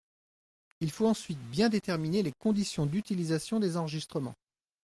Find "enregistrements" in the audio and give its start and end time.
3.77-4.33